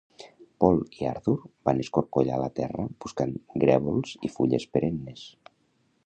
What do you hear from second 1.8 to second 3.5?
escorcollar la terra buscant